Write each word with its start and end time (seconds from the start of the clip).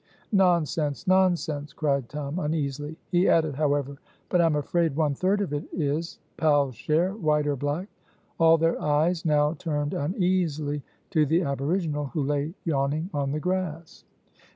"Nonsense! 0.31 1.05
nonsense!" 1.05 1.73
cried 1.73 2.09
Tom, 2.09 2.39
uneasily; 2.39 2.97
he 3.11 3.29
added, 3.29 3.53
however, 3.53 3.97
"but 4.29 4.41
I 4.41 4.47
am 4.47 4.55
afraid 4.55 4.95
one 4.95 5.13
third 5.13 5.41
of 5.41 5.53
it 5.53 5.65
is 5.71 6.17
pals 6.37 6.73
share, 6.73 7.13
white 7.13 7.45
or 7.45 7.55
black." 7.55 7.87
All 8.39 8.57
their 8.57 8.81
eyes 8.81 9.25
now 9.25 9.53
turned 9.59 9.93
uneasily 9.93 10.81
to 11.11 11.23
the 11.27 11.43
Aboriginal, 11.43 12.05
who 12.07 12.23
lay 12.23 12.55
yawning 12.65 13.11
on 13.13 13.31
the 13.31 13.39
grass. 13.39 14.03